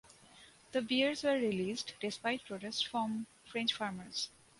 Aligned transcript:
The 0.71 0.81
bears 0.81 1.21
were 1.21 1.35
released 1.35 1.93
despite 1.99 2.43
protests 2.45 2.81
from 2.81 3.27
French 3.45 3.71
farmers. 3.73 4.29